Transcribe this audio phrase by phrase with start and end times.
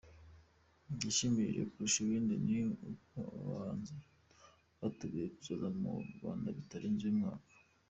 [0.91, 2.57] Igishimishije kurusha ibindi ni
[2.91, 3.95] uko aba bahanzi
[4.81, 7.51] biteguye kuzaza mu Rwanda bitarenze uyu mwaka.